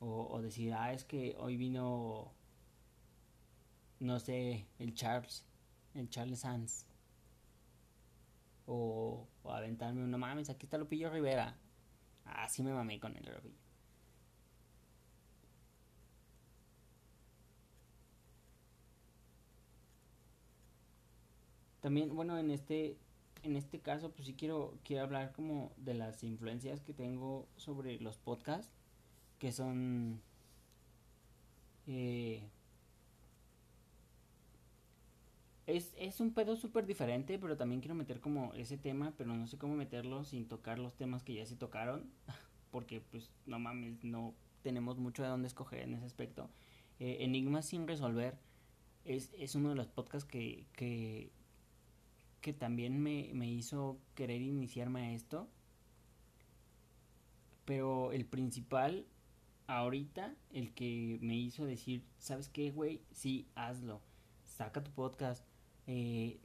O, 0.01 0.29
o 0.31 0.43
decir, 0.43 0.75
ah, 0.75 0.93
es 0.93 1.05
que 1.05 1.37
hoy 1.39 1.57
vino, 1.57 2.33
no 4.01 4.19
sé, 4.21 4.67
el 4.79 4.95
Charles, 4.95 5.45
el 5.95 6.11
Charles 6.11 6.41
Sanz. 6.41 6.87
O, 8.67 9.29
o 9.47 9.53
aventarme 9.53 10.05
una 10.05 10.19
mames, 10.19 10.51
aquí 10.51 10.67
está 10.67 10.79
Lupillo 10.79 11.11
Rivera. 11.11 11.57
Así 12.25 12.63
me 12.63 12.73
mamé 12.73 13.01
con 13.01 13.17
el 13.17 13.25
Lupillo. 13.25 13.57
También, 21.81 22.15
bueno, 22.15 22.37
en 22.39 22.51
este 22.51 22.97
en 23.43 23.57
este 23.57 23.81
caso, 23.81 24.11
pues 24.11 24.27
sí 24.27 24.35
quiero 24.35 24.75
quiero 24.85 25.05
hablar 25.05 25.33
como 25.33 25.73
de 25.77 25.95
las 25.95 26.23
influencias 26.25 26.81
que 26.81 26.93
tengo 26.93 27.47
sobre 27.57 28.01
los 28.01 28.19
podcasts, 28.19 28.73
que 29.39 29.53
son 29.53 30.21
eh, 31.87 32.43
Es, 35.67 35.95
es 35.99 36.21
un 36.21 36.33
pedo 36.33 36.55
súper 36.55 36.87
diferente, 36.87 37.39
pero 37.39 37.57
también 37.57 37.81
quiero 37.81 37.97
meter 37.97 38.21
como 38.21 38.55
ese 38.55 38.79
tema, 38.79 39.13
pero 39.19 39.35
no 39.35 39.47
sé 39.49 39.59
cómo 39.59 39.75
meterlo 39.75 40.23
sin 40.25 40.47
tocar 40.47 40.79
los 40.79 40.95
temas 40.95 41.25
que 41.25 41.35
ya 41.35 41.45
se 41.45 41.57
tocaron, 41.57 42.09
porque 42.71 43.01
pues 43.01 43.31
no 43.47 43.59
mames, 43.59 44.05
no 44.05 44.35
tenemos 44.63 44.99
mucho 44.99 45.23
de 45.25 45.29
dónde 45.29 45.49
escoger 45.49 45.81
en 45.81 45.95
ese 45.95 46.05
aspecto. 46.05 46.49
Eh, 47.01 47.19
Enigmas 47.21 47.67
sin 47.67 47.89
resolver 47.89 48.39
es, 49.05 49.33
es 49.39 49.57
uno 49.57 49.71
de 49.71 49.75
los 49.75 49.89
podcasts 49.89 50.29
que, 50.29 50.67
que, 50.73 51.33
que 52.41 52.53
también 52.53 53.03
me, 53.03 53.31
me 53.35 53.51
hizo 53.51 53.99
querer 54.15 54.43
iniciarme 54.43 55.01
a 55.07 55.13
esto. 55.13 55.49
Pero 57.65 58.13
el 58.13 58.25
principal, 58.25 59.05
ahorita, 59.67 60.37
el 60.53 60.73
que 60.75 61.19
me 61.21 61.37
hizo 61.37 61.65
decir, 61.65 62.05
¿sabes 62.19 62.49
qué, 62.49 62.71
güey? 62.71 63.03
Sí, 63.11 63.49
hazlo. 63.57 64.01
Saca 64.45 64.83
tu 64.83 64.93
podcast 64.93 65.45
eh, 65.87 66.41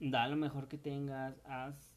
da 0.00 0.28
lo 0.28 0.36
mejor 0.36 0.68
que 0.68 0.78
tengas, 0.78 1.34
haz 1.44 1.90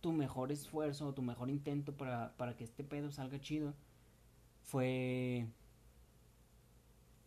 tu 0.00 0.12
mejor 0.12 0.52
esfuerzo, 0.52 1.14
tu 1.14 1.22
mejor 1.22 1.48
intento 1.48 1.96
para, 1.96 2.36
para 2.36 2.56
que 2.56 2.64
este 2.64 2.84
pedo 2.84 3.10
salga 3.10 3.40
chido. 3.40 3.74
Fue 4.62 5.46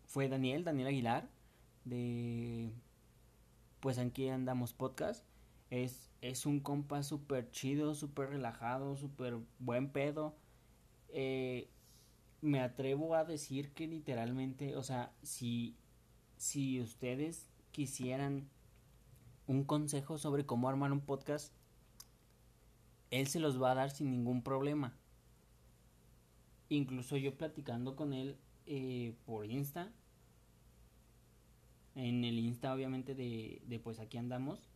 fue 0.07 0.29
Daniel, 0.29 0.63
Daniel 0.63 0.87
Aguilar, 0.87 1.29
de 1.85 2.71
Pues 3.79 3.97
aquí 3.97 4.27
andamos 4.29 4.73
podcast. 4.73 5.25
Es, 5.69 6.11
es 6.21 6.45
un 6.45 6.59
compa 6.61 7.03
súper 7.03 7.51
chido, 7.51 7.93
súper 7.93 8.29
relajado, 8.29 8.95
súper 8.95 9.37
buen 9.59 9.91
pedo. 9.91 10.35
Eh, 11.09 11.69
me 12.41 12.61
atrevo 12.61 13.15
a 13.15 13.25
decir 13.25 13.73
que 13.73 13.87
literalmente, 13.87 14.75
o 14.77 14.83
sea, 14.83 15.13
si 15.23 15.75
si 16.37 16.79
ustedes 16.79 17.47
quisieran 17.71 18.49
un 19.47 19.63
consejo 19.63 20.17
sobre 20.17 20.45
cómo 20.45 20.69
armar 20.69 20.91
un 20.91 21.01
podcast, 21.01 21.53
él 23.11 23.27
se 23.27 23.39
los 23.39 23.61
va 23.61 23.71
a 23.71 23.75
dar 23.75 23.91
sin 23.91 24.11
ningún 24.11 24.41
problema. 24.43 24.97
Incluso 26.69 27.17
yo 27.17 27.37
platicando 27.37 27.95
con 27.95 28.13
él 28.13 28.37
eh, 28.65 29.15
por 29.25 29.45
Insta, 29.45 29.91
en 31.95 32.23
el 32.23 32.37
Insta 32.37 32.73
obviamente 32.73 33.15
de, 33.15 33.61
de 33.65 33.79
pues 33.79 33.99
aquí 33.99 34.17
andamos, 34.17 34.69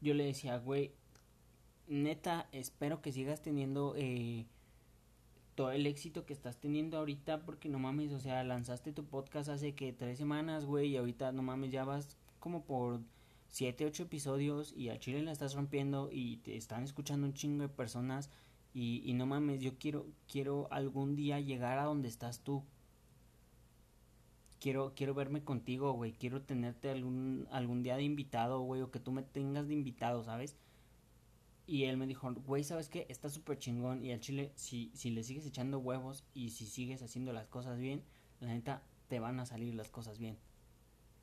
yo 0.00 0.14
le 0.14 0.24
decía, 0.24 0.58
güey, 0.58 0.92
neta, 1.86 2.48
espero 2.52 3.00
que 3.00 3.12
sigas 3.12 3.42
teniendo 3.42 3.94
eh, 3.96 4.46
todo 5.54 5.70
el 5.72 5.86
éxito 5.86 6.26
que 6.26 6.32
estás 6.32 6.58
teniendo 6.58 6.98
ahorita, 6.98 7.44
porque 7.44 7.68
no 7.68 7.78
mames, 7.78 8.12
o 8.12 8.20
sea, 8.20 8.42
lanzaste 8.44 8.92
tu 8.92 9.04
podcast 9.04 9.48
hace 9.48 9.74
que 9.74 9.92
tres 9.92 10.18
semanas, 10.18 10.64
güey, 10.64 10.88
y 10.90 10.96
ahorita 10.96 11.32
no 11.32 11.42
mames, 11.42 11.70
ya 11.70 11.84
vas 11.84 12.16
como 12.40 12.64
por 12.64 13.00
siete, 13.48 13.86
ocho 13.86 14.04
episodios 14.04 14.74
y 14.76 14.88
a 14.88 14.98
Chile 14.98 15.22
la 15.22 15.32
estás 15.32 15.54
rompiendo 15.54 16.10
y 16.10 16.38
te 16.38 16.56
están 16.56 16.82
escuchando 16.82 17.26
un 17.26 17.34
chingo 17.34 17.62
de 17.62 17.68
personas 17.68 18.30
y, 18.74 19.02
y 19.04 19.14
no 19.14 19.26
mames, 19.26 19.60
yo 19.60 19.78
quiero, 19.78 20.06
quiero 20.30 20.66
algún 20.72 21.14
día 21.14 21.38
llegar 21.40 21.78
a 21.78 21.84
donde 21.84 22.08
estás 22.08 22.40
tú. 22.40 22.64
Quiero, 24.58 24.94
quiero 24.96 25.14
verme 25.14 25.44
contigo, 25.44 25.92
güey, 25.92 26.12
quiero 26.12 26.42
tenerte 26.42 26.90
algún, 26.90 27.46
algún 27.50 27.82
día 27.82 27.96
de 27.96 28.02
invitado, 28.02 28.60
güey, 28.62 28.80
o 28.80 28.90
que 28.90 28.98
tú 28.98 29.12
me 29.12 29.22
tengas 29.22 29.68
de 29.68 29.74
invitado, 29.74 30.24
¿sabes? 30.24 30.56
Y 31.66 31.84
él 31.84 31.96
me 31.96 32.06
dijo, 32.06 32.32
güey, 32.46 32.62
¿sabes 32.62 32.88
qué? 32.88 33.06
Está 33.08 33.28
súper 33.30 33.58
chingón. 33.58 34.04
Y 34.04 34.12
al 34.12 34.20
chile, 34.20 34.52
si, 34.54 34.90
si 34.94 35.10
le 35.10 35.22
sigues 35.22 35.46
echando 35.46 35.78
huevos 35.78 36.24
y 36.34 36.50
si 36.50 36.66
sigues 36.66 37.02
haciendo 37.02 37.32
las 37.32 37.48
cosas 37.48 37.78
bien, 37.78 38.02
la 38.40 38.48
neta, 38.48 38.82
te 39.08 39.18
van 39.20 39.40
a 39.40 39.46
salir 39.46 39.74
las 39.74 39.90
cosas 39.90 40.18
bien. 40.18 40.38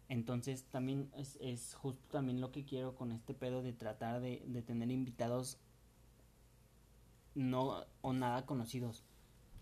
Entonces 0.10 0.65
también 0.65 1.10
es, 1.15 1.38
es 1.41 1.74
justo 1.75 2.03
también 2.10 2.41
lo 2.41 2.51
que 2.51 2.65
quiero 2.65 2.95
con 2.95 3.12
este 3.12 3.33
pedo 3.33 3.62
de 3.62 3.74
tratar 3.74 4.19
de, 4.19 4.43
de 4.45 4.62
tener 4.62 4.91
invitados 4.91 5.57
no 7.36 7.86
o 8.01 8.13
nada 8.13 8.45
conocidos 8.45 9.05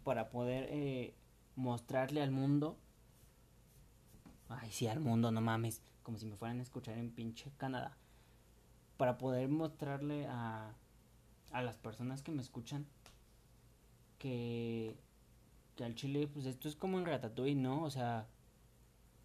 para 0.04 0.30
poder 0.30 0.68
eh, 0.72 1.14
mostrarle 1.56 2.22
al 2.22 2.32
mundo 2.32 2.78
ay 4.48 4.72
sí 4.72 4.88
al 4.88 5.00
mundo 5.00 5.32
no 5.32 5.42
mames 5.42 5.82
como 6.02 6.18
si 6.18 6.26
me 6.26 6.36
fueran 6.36 6.60
a 6.60 6.64
escuchar 6.64 6.98
en 6.98 7.12
pinche 7.12 7.52
Canadá 7.58 7.96
para 9.00 9.18
poder 9.18 9.48
mostrarle 9.48 10.28
a, 10.28 10.76
a 11.54 11.62
las 11.62 11.78
personas 11.78 12.22
que 12.22 12.34
me 12.34 12.42
escuchan 12.42 12.86
que, 14.18 15.00
que 15.78 15.86
al 15.86 15.96
chile, 15.96 16.28
pues 16.28 16.46
esto 16.46 16.68
es 16.68 16.76
como 16.76 17.00
en 17.00 17.06
Ratatouille, 17.06 17.56
¿no? 17.56 17.82
O 17.84 17.90
sea, 17.90 18.28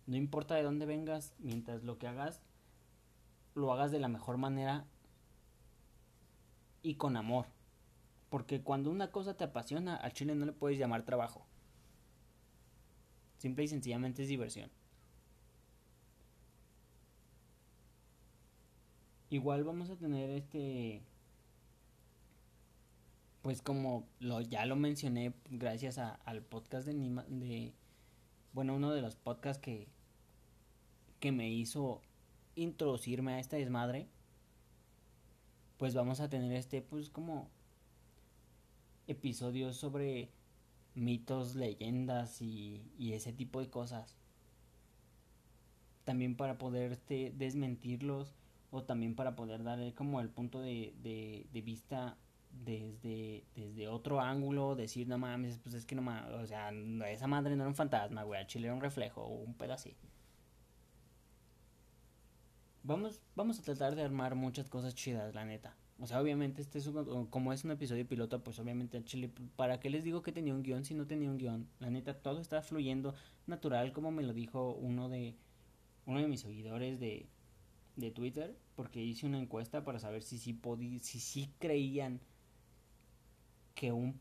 no 0.06 0.14
importa 0.14 0.54
de 0.54 0.62
dónde 0.62 0.86
vengas, 0.86 1.34
mientras 1.40 1.82
lo 1.82 1.98
que 1.98 2.06
hagas, 2.06 2.40
lo 3.56 3.72
hagas 3.72 3.90
de 3.90 3.98
la 3.98 4.06
mejor 4.06 4.36
manera 4.36 4.86
y 6.82 6.94
con 6.94 7.16
amor. 7.16 7.46
Porque 8.30 8.62
cuando 8.62 8.92
una 8.92 9.10
cosa 9.10 9.36
te 9.36 9.42
apasiona, 9.42 9.96
al 9.96 10.12
chile 10.12 10.36
no 10.36 10.46
le 10.46 10.52
puedes 10.52 10.78
llamar 10.78 11.02
trabajo. 11.02 11.48
Simple 13.38 13.64
y 13.64 13.68
sencillamente 13.68 14.22
es 14.22 14.28
diversión. 14.28 14.70
Igual 19.30 19.64
vamos 19.64 19.90
a 19.90 19.96
tener 19.96 20.30
este 20.30 21.02
pues 23.42 23.60
como 23.60 24.06
lo 24.20 24.40
ya 24.40 24.64
lo 24.64 24.74
mencioné 24.76 25.34
gracias 25.50 25.98
al 25.98 26.42
podcast 26.42 26.86
de, 26.86 26.94
de 27.28 27.74
bueno 28.54 28.74
uno 28.74 28.92
de 28.92 29.02
los 29.02 29.16
podcasts 29.16 29.60
que 29.60 29.86
que 31.20 31.30
me 31.30 31.50
hizo 31.50 32.00
introducirme 32.54 33.34
a 33.34 33.40
esta 33.40 33.56
desmadre 33.56 34.08
pues 35.76 35.94
vamos 35.94 36.20
a 36.20 36.30
tener 36.30 36.52
este 36.52 36.80
pues 36.80 37.10
como 37.10 37.50
episodios 39.06 39.76
sobre 39.76 40.30
mitos 40.94 41.54
leyendas 41.54 42.40
y, 42.40 42.82
y 42.98 43.12
ese 43.12 43.32
tipo 43.32 43.60
de 43.60 43.68
cosas. 43.68 44.16
También 46.04 46.36
para 46.36 46.58
poder 46.58 46.92
este, 46.92 47.32
desmentirlos 47.36 48.34
o 48.74 48.82
también 48.82 49.14
para 49.14 49.36
poder 49.36 49.62
dar 49.62 49.94
como 49.94 50.20
el 50.20 50.28
punto 50.28 50.60
de, 50.60 50.92
de, 51.00 51.60
vista 51.62 52.16
desde, 52.50 53.44
desde 53.54 53.86
otro 53.88 54.20
ángulo, 54.20 54.74
decir, 54.74 55.06
no 55.06 55.16
mames, 55.16 55.58
pues 55.58 55.76
es 55.76 55.86
que 55.86 55.94
no 55.94 56.02
mames, 56.02 56.32
o 56.34 56.46
sea, 56.46 56.72
esa 57.08 57.28
madre 57.28 57.54
no 57.54 57.62
era 57.62 57.68
un 57.68 57.76
fantasma, 57.76 58.24
güey, 58.24 58.40
a 58.40 58.46
Chile 58.48 58.66
era 58.66 58.74
un 58.74 58.80
reflejo, 58.80 59.22
o 59.22 59.28
un 59.28 59.54
pedo 59.54 59.74
así. 59.74 59.96
Vamos, 62.82 63.22
vamos 63.36 63.60
a 63.60 63.62
tratar 63.62 63.94
de 63.94 64.02
armar 64.02 64.34
muchas 64.34 64.68
cosas 64.68 64.94
chidas, 64.94 65.34
la 65.34 65.44
neta. 65.44 65.76
O 66.00 66.08
sea, 66.08 66.20
obviamente, 66.20 66.60
este 66.60 66.80
es 66.80 66.90
como 67.30 67.52
es 67.52 67.64
un 67.64 67.70
episodio 67.70 68.06
piloto, 68.06 68.42
pues 68.42 68.58
obviamente 68.58 68.98
a 68.98 69.04
Chile, 69.04 69.30
¿para 69.54 69.78
qué 69.78 69.88
les 69.88 70.02
digo 70.02 70.22
que 70.22 70.32
tenía 70.32 70.52
un 70.52 70.64
guion 70.64 70.84
si 70.84 70.94
no 70.94 71.06
tenía 71.06 71.30
un 71.30 71.38
guion? 71.38 71.68
La 71.78 71.90
neta, 71.90 72.14
todo 72.14 72.40
está 72.40 72.60
fluyendo 72.60 73.14
natural, 73.46 73.92
como 73.92 74.10
me 74.10 74.24
lo 74.24 74.32
dijo 74.32 74.72
uno 74.74 75.08
de, 75.08 75.36
uno 76.06 76.20
de 76.20 76.26
mis 76.26 76.40
seguidores 76.40 76.98
de, 76.98 77.28
de 77.96 78.10
Twitter, 78.10 78.56
porque 78.76 79.02
hice 79.02 79.26
una 79.26 79.38
encuesta 79.38 79.84
para 79.84 79.98
saber 79.98 80.22
si 80.22 80.38
sí, 80.38 80.58
si 81.00 81.20
sí 81.20 81.50
creían 81.58 82.20
que 83.74 83.92
un 83.92 84.20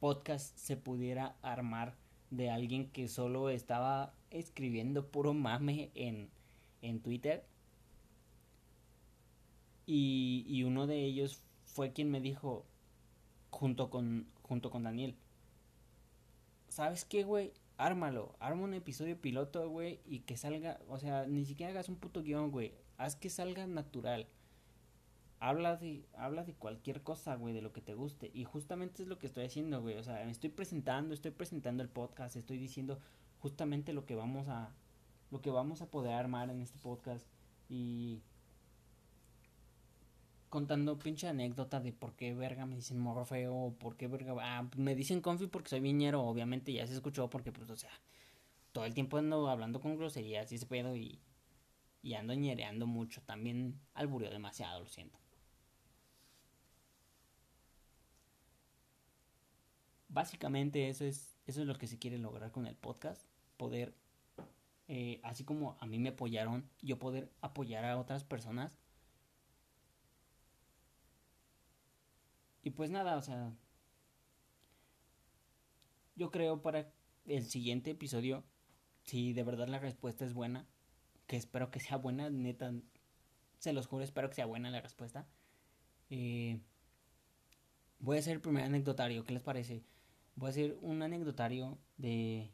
podcast 0.00 0.56
se 0.56 0.76
pudiera 0.76 1.36
armar 1.42 1.94
de 2.30 2.50
alguien 2.50 2.90
que 2.90 3.08
solo 3.08 3.50
estaba 3.50 4.14
escribiendo 4.30 5.06
puro 5.06 5.34
mame 5.34 5.90
en, 5.94 6.30
en 6.80 7.00
Twitter. 7.00 7.44
Y, 9.86 10.44
y, 10.48 10.64
uno 10.64 10.86
de 10.86 11.04
ellos 11.04 11.42
fue 11.66 11.92
quien 11.92 12.10
me 12.10 12.20
dijo, 12.20 12.64
junto 13.50 13.90
con, 13.90 14.26
junto 14.42 14.70
con 14.70 14.84
Daniel, 14.84 15.16
¿sabes 16.68 17.04
qué, 17.04 17.24
güey? 17.24 17.52
Ármalo, 17.82 18.36
arma 18.38 18.62
un 18.62 18.74
episodio 18.74 19.20
piloto, 19.20 19.68
güey, 19.68 20.00
y 20.06 20.20
que 20.20 20.36
salga, 20.36 20.80
o 20.88 20.98
sea, 20.98 21.26
ni 21.26 21.44
siquiera 21.44 21.72
hagas 21.72 21.88
un 21.88 21.96
puto 21.96 22.22
guion, 22.22 22.50
güey, 22.50 22.74
haz 22.96 23.16
que 23.16 23.28
salga 23.28 23.66
natural 23.66 24.28
habla 25.42 25.76
de, 25.76 26.06
habla 26.14 26.44
de 26.44 26.54
cualquier 26.54 27.02
cosa, 27.02 27.34
güey, 27.34 27.52
de 27.52 27.62
lo 27.62 27.72
que 27.72 27.80
te 27.80 27.94
guste. 27.94 28.30
Y 28.32 28.44
justamente 28.44 29.02
es 29.02 29.08
lo 29.08 29.18
que 29.18 29.26
estoy 29.26 29.44
haciendo, 29.44 29.82
güey. 29.82 29.96
O 29.96 30.04
sea, 30.04 30.24
me 30.24 30.30
estoy 30.30 30.50
presentando, 30.50 31.14
estoy 31.14 31.32
presentando 31.32 31.82
el 31.82 31.88
podcast, 31.88 32.36
estoy 32.36 32.58
diciendo 32.58 33.00
justamente 33.40 33.92
lo 33.92 34.06
que 34.06 34.14
vamos 34.14 34.46
a, 34.46 34.72
lo 35.32 35.42
que 35.42 35.50
vamos 35.50 35.82
a 35.82 35.90
poder 35.90 36.12
armar 36.12 36.48
en 36.50 36.60
este 36.60 36.78
podcast. 36.78 37.26
Y 37.68 38.22
contando 40.54 40.98
pinche 40.98 41.26
anécdota 41.28 41.80
de 41.80 41.92
por 41.92 42.14
qué 42.14 42.34
verga 42.34 42.66
me 42.66 42.76
dicen 42.76 42.98
morro 42.98 43.24
feo, 43.24 43.54
o 43.54 43.74
por 43.74 43.96
qué 43.96 44.06
verga, 44.06 44.34
ah, 44.40 44.68
me 44.76 44.94
dicen 44.94 45.20
confi 45.22 45.46
porque 45.46 45.70
soy 45.70 45.80
viñero, 45.80 46.22
obviamente 46.22 46.72
ya 46.72 46.86
se 46.86 46.94
escuchó 46.94 47.30
porque 47.30 47.52
pues, 47.52 47.70
o 47.70 47.76
sea, 47.76 47.90
todo 48.72 48.84
el 48.84 48.94
tiempo 48.94 49.16
ando 49.18 49.48
hablando 49.48 49.80
con 49.80 49.96
groserías 49.96 50.52
y 50.52 50.56
ese 50.56 50.66
pedo 50.66 50.94
y, 50.94 51.20
y 52.02 52.14
ando 52.14 52.34
ñereando 52.34 52.86
mucho, 52.86 53.22
también 53.22 53.80
alburio 53.94 54.30
demasiado, 54.30 54.80
lo 54.80 54.88
siento. 54.88 55.22
básicamente 60.12 60.88
eso 60.88 61.04
es, 61.04 61.38
eso 61.46 61.62
es 61.62 61.66
lo 61.66 61.76
que 61.76 61.86
se 61.86 61.98
quiere 61.98 62.18
lograr 62.18 62.52
con 62.52 62.66
el 62.66 62.76
podcast, 62.76 63.22
poder, 63.56 63.94
eh, 64.88 65.20
así 65.22 65.44
como 65.44 65.76
a 65.80 65.86
mí 65.86 65.98
me 65.98 66.10
apoyaron, 66.10 66.68
yo 66.82 66.98
poder 66.98 67.30
apoyar 67.40 67.84
a 67.84 67.98
otras 67.98 68.24
personas. 68.24 68.78
Y 72.62 72.70
pues 72.70 72.90
nada, 72.90 73.16
o 73.16 73.22
sea, 73.22 73.52
yo 76.14 76.30
creo 76.30 76.62
para 76.62 76.92
el 77.26 77.44
siguiente 77.44 77.90
episodio, 77.90 78.44
si 79.04 79.32
de 79.32 79.42
verdad 79.42 79.68
la 79.68 79.78
respuesta 79.78 80.24
es 80.24 80.34
buena, 80.34 80.66
que 81.26 81.36
espero 81.36 81.70
que 81.70 81.80
sea 81.80 81.96
buena, 81.96 82.30
neta, 82.30 82.72
se 83.58 83.72
los 83.72 83.86
juro, 83.86 84.04
espero 84.04 84.28
que 84.28 84.36
sea 84.36 84.46
buena 84.46 84.70
la 84.70 84.80
respuesta. 84.80 85.26
Eh, 86.10 86.60
voy 87.98 88.16
a 88.16 88.20
hacer 88.20 88.34
el 88.34 88.40
primer 88.40 88.64
anecdotario, 88.64 89.24
¿qué 89.24 89.32
les 89.32 89.42
parece? 89.42 89.84
voy 90.34 90.48
a 90.48 90.50
hacer 90.50 90.78
un 90.80 91.02
anecdotario 91.02 91.78
de 91.96 92.50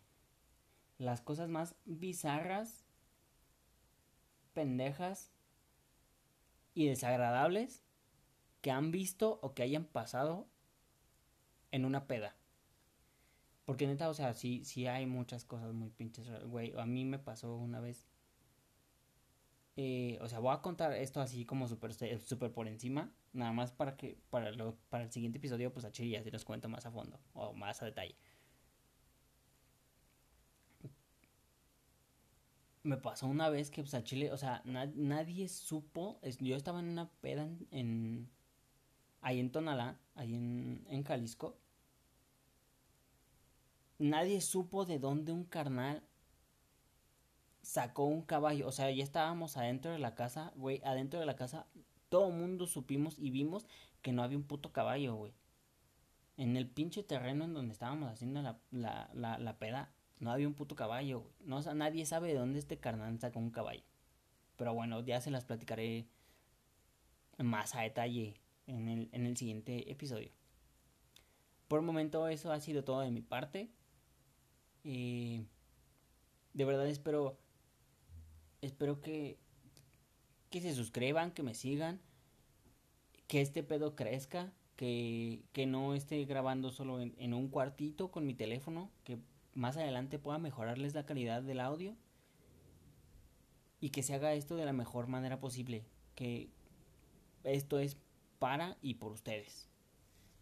las 0.99 1.21
cosas 1.21 1.49
más 1.49 1.75
bizarras, 1.85 2.85
pendejas 4.53 5.33
y 6.75 6.87
desagradables 6.87 7.85
han 8.71 8.91
visto 8.91 9.39
o 9.43 9.55
que 9.55 9.63
hayan 9.63 9.85
pasado 9.85 10.49
en 11.71 11.85
una 11.85 12.07
peda. 12.07 12.37
Porque 13.65 13.87
neta, 13.87 14.09
o 14.09 14.15
sea, 14.15 14.33
sí, 14.33 14.65
sí 14.65 14.87
hay 14.87 15.05
muchas 15.05 15.45
cosas 15.45 15.75
muy 15.75 15.91
pinches, 15.91 16.27
güey. 16.45 16.73
A 16.79 16.87
mí 16.87 17.05
me 17.05 17.19
pasó 17.19 17.55
una 17.55 17.81
vez. 17.81 18.07
Eh, 19.77 20.19
o 20.23 20.29
sea, 20.29 20.39
voy 20.39 20.55
a 20.55 20.63
contar 20.63 20.93
esto 20.95 21.21
así 21.21 21.45
como 21.45 21.69
súper 21.69 21.93
super 22.21 22.51
por 22.51 22.67
encima. 22.67 23.13
Nada 23.35 23.53
más 23.53 23.71
para 23.71 23.97
que 23.97 24.19
para, 24.31 24.51
lo, 24.53 24.77
para 24.89 25.05
el 25.05 25.13
siguiente 25.13 25.39
episodio, 25.39 25.73
pues 25.73 25.85
a 25.85 25.93
Chile 25.93 26.11
ya 26.11 26.23
se 26.23 26.31
los 26.31 26.45
cuento 26.45 26.69
más 26.69 26.87
a 26.87 26.91
fondo 26.91 27.21
o 27.35 27.53
más 27.53 27.83
a 27.83 27.85
detalle. 27.85 28.17
Me 32.83 32.97
pasó 32.97 33.27
una 33.27 33.51
vez 33.51 33.71
que 33.71 33.83
pues 33.83 33.93
a 33.93 34.03
Chile, 34.03 34.33
o 34.33 34.39
sea, 34.39 34.63
nadie 34.65 35.47
supo, 35.49 36.21
yo 36.41 36.57
estaba 36.57 36.81
en 36.81 36.89
una 36.89 37.11
peda 37.21 37.51
en, 37.71 38.31
ahí 39.21 39.41
en 39.41 39.51
Tonalá, 39.51 39.99
ahí 40.15 40.35
en, 40.35 40.87
en 40.89 41.05
Jalisco. 41.05 41.57
Nadie 43.99 44.41
supo 44.41 44.85
de 44.85 44.99
dónde 44.99 45.33
un 45.33 45.45
carnal 45.45 46.03
sacó 47.63 48.05
un 48.05 48.23
caballo. 48.23 48.67
O 48.69 48.73
sea, 48.73 48.91
ya 48.91 49.03
estábamos 49.03 49.57
adentro 49.57 49.91
de 49.91 49.99
la 49.99 50.15
casa, 50.15 50.53
güey. 50.57 50.81
Adentro 50.85 51.21
de 51.21 51.27
la 51.27 51.37
casa 51.37 51.67
todo 52.09 52.31
mundo 52.31 52.67
supimos 52.67 53.19
y 53.19 53.31
vimos 53.31 53.67
que 54.03 54.13
no 54.13 54.23
había 54.23 54.39
un 54.39 54.45
puto 54.45 54.73
caballo, 54.73 55.15
güey. 55.15 55.33
En 56.37 56.57
el 56.57 56.69
pinche 56.69 57.03
terreno 57.03 57.45
en 57.45 57.55
donde 57.55 57.73
estábamos 57.73 58.11
haciendo 58.11 58.43
la, 58.43 58.59
la, 58.71 59.39
la, 59.39 59.59
peda, 59.59 59.93
no 60.21 60.31
había 60.31 60.47
un 60.47 60.55
puto 60.55 60.77
caballo. 60.77 61.25
No, 61.41 61.61
nadie 61.75 62.07
sabe 62.07 62.29
de 62.29 62.39
dónde 62.39 62.61
este 62.61 62.79
carnal 62.79 63.19
sacó 63.21 63.41
un 63.41 63.51
caballo. 63.51 63.83
Pero 64.57 64.73
bueno, 64.73 65.01
ya 65.01 65.21
se 65.21 65.31
las 65.31 65.45
platicaré 65.45 66.07
más 67.39 67.75
a 67.75 67.83
detalle 67.83 68.41
en 68.69 68.89
el, 68.89 69.09
en 69.13 69.27
el 69.27 69.37
siguiente 69.37 69.91
episodio. 69.91 70.31
Por 71.67 71.81
el 71.81 71.87
momento 71.87 72.29
eso 72.29 72.53
ha 72.53 72.61
sido 72.61 72.85
todo 72.85 73.01
de 73.01 73.11
mi 73.11 73.23
parte. 73.23 73.69
Eh, 74.85 75.45
de 76.55 76.65
verdad 76.65 76.87
espero 76.87 77.37
espero 78.63 79.01
que 79.01 79.39
que 80.51 80.61
se 80.61 80.75
suscriban, 80.75 81.31
que 81.33 81.43
me 81.43 81.55
sigan, 81.55 82.01
que 83.27 83.41
este 83.41 83.63
pedo 83.63 83.95
crezca, 83.95 84.51
que, 84.77 85.43
que 85.53 85.67
no 85.67 85.95
esté 85.95 86.25
grabando 86.25 86.71
solo 86.71 87.01
en, 87.01 87.15
en, 87.19 87.35
un 87.35 87.49
cuartito 87.49 88.11
con 88.11 88.27
mi 88.27 88.33
teléfono, 88.33 88.91
que 89.05 89.19
más 89.53 89.77
adelante 89.77 90.19
pueda 90.19 90.39
mejorarles 90.39 90.95
la 90.95 91.05
calidad 91.05 91.43
del 91.43 91.61
audio 91.61 91.95
y 93.81 93.91
que 93.91 94.03
se 94.03 94.15
haga 94.15 94.33
esto 94.33 94.57
de 94.57 94.65
la 94.65 94.73
mejor 94.73 95.07
manera 95.07 95.39
posible, 95.39 95.85
que 96.15 96.49
esto 97.45 97.79
es 97.79 97.99
para 98.39 98.77
y 98.83 98.95
por 98.95 99.13
ustedes. 99.13 99.69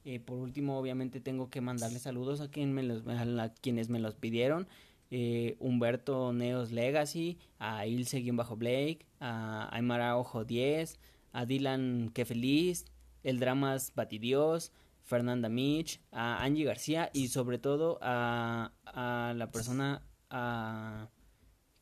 Eh, 0.04 0.20
por 0.20 0.38
último, 0.38 0.78
obviamente 0.78 1.20
tengo 1.20 1.50
que 1.50 1.60
mandarles 1.60 2.02
saludos 2.02 2.40
a 2.40 2.48
quienes 2.48 3.88
me 3.88 3.98
los 3.98 4.14
pidieron 4.14 4.68
eh, 5.10 5.56
Humberto 5.60 6.32
Neos 6.32 6.72
Legacy, 6.72 7.38
a 7.58 7.86
Ilse-Blake, 7.86 9.06
a 9.20 9.68
Aymara 9.74 10.16
Ojo 10.16 10.44
10, 10.44 10.98
a 11.32 11.46
Dylan 11.46 12.10
Que 12.12 12.24
Feliz, 12.24 12.86
el 13.22 13.38
Dramas 13.38 13.92
Batidios, 13.94 14.72
Fernanda 15.02 15.48
Mitch, 15.48 16.00
a 16.10 16.42
Angie 16.42 16.64
García 16.64 17.10
y 17.12 17.28
sobre 17.28 17.58
todo 17.58 17.98
a, 18.02 18.72
a 18.84 19.32
la 19.36 19.50
persona 19.52 20.02
a 20.30 21.08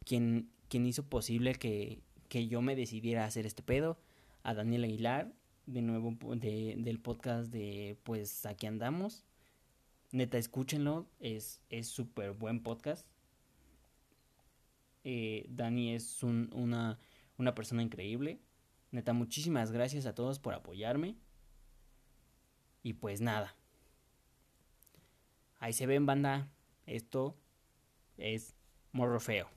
quien, 0.05 0.50
quien 0.68 0.85
hizo 0.85 1.09
posible 1.09 1.55
que, 1.55 2.03
que 2.29 2.46
yo 2.46 2.61
me 2.61 2.77
decidiera 2.77 3.24
hacer 3.24 3.46
este 3.46 3.62
pedo, 3.62 3.98
a 4.42 4.53
Daniel 4.53 4.85
Aguilar, 4.85 5.33
de 5.66 5.83
nuevo 5.83 6.14
de, 6.37 6.74
del 6.79 7.00
podcast 7.00 7.50
de 7.50 7.96
Pues 8.05 8.46
aquí 8.46 8.66
andamos. 8.66 9.24
Neta, 10.12 10.38
escúchenlo, 10.38 11.07
es 11.20 11.61
súper 11.83 12.33
buen 12.33 12.62
podcast. 12.62 13.07
Eh, 15.05 15.46
Dani 15.48 15.94
es 15.94 16.22
un, 16.22 16.50
una, 16.55 16.98
una 17.37 17.55
persona 17.55 17.83
increíble. 17.83 18.40
Neta, 18.90 19.12
muchísimas 19.12 19.70
gracias 19.70 20.07
a 20.07 20.14
todos 20.14 20.38
por 20.38 20.55
apoyarme. 20.55 21.16
Y 22.83 22.94
pues 22.94 23.20
nada. 23.20 23.55
Ahí 25.59 25.72
se 25.72 25.87
ven, 25.87 26.07
banda. 26.07 26.48
Esto 26.87 27.37
es 28.16 28.55
morro 28.92 29.20
feo. 29.20 29.53